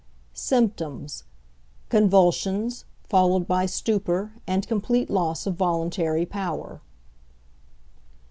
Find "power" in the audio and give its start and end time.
6.25-6.81